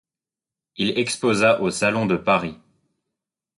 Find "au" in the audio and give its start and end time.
1.61-1.69